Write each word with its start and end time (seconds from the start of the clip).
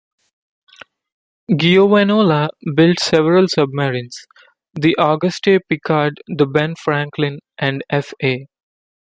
Giovanola 1.51 2.49
built 2.75 2.99
several 2.99 3.47
submarines: 3.47 4.25
the 4.73 4.97
"Auguste 4.97 5.59
Piccard", 5.71 6.13
the 6.25 6.47
"Ben 6.47 6.73
Franklin" 6.73 7.37
and 7.59 7.81
the 7.87 7.95
"F.-A. 7.97 8.45